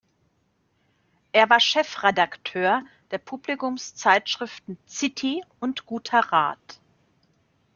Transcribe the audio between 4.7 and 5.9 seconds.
Zitty und